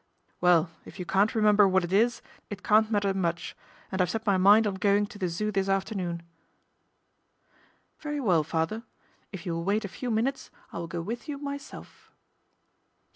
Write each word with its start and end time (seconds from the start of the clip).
'Well! 0.41 0.71
if 0.83 0.97
you 0.97 1.05
can't 1.05 1.35
remember 1.35 1.67
what 1.67 1.83
it 1.83 1.93
is, 1.93 2.23
it 2.49 2.63
can't 2.63 2.89
matter 2.89 3.13
much, 3.13 3.55
and 3.91 4.01
I've 4.01 4.09
set 4.09 4.25
my 4.25 4.35
mind 4.35 4.65
on 4.65 4.73
going 4.73 5.05
to 5.05 5.19
the 5.19 5.27
Zoo 5.29 5.51
this 5.51 5.69
afternoon."' 5.69 6.23
Very 7.99 8.19
well, 8.19 8.43
father. 8.43 8.81
If 9.31 9.45
you 9.45 9.53
will 9.53 9.63
wait 9.63 9.85
a 9.85 9.87
few 9.87 10.09
minutes 10.09 10.49
I 10.73 10.79
will 10.79 10.87
go 10.87 11.03
with 11.03 11.29
you 11.29 11.37
myself." 11.37 12.09